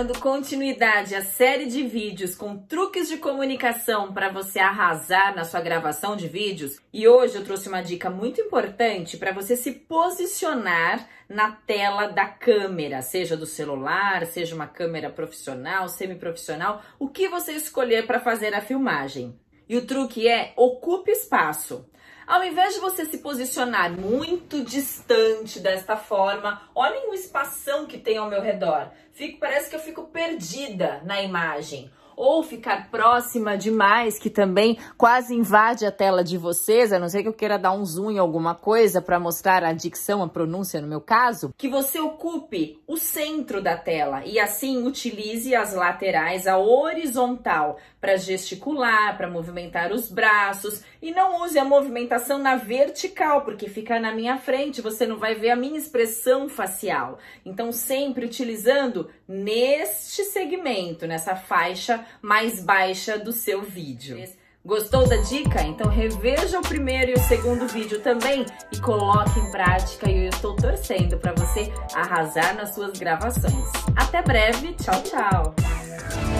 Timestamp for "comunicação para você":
3.18-4.58